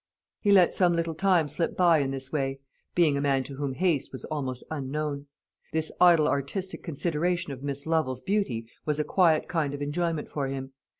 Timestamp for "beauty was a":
8.19-9.03